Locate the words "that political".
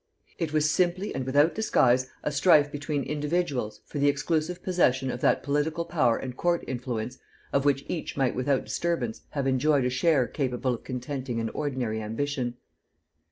5.21-5.85